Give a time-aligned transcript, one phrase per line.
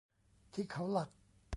[0.53, 1.09] ที่เขาหลัก